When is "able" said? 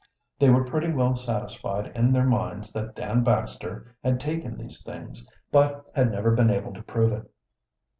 6.49-6.73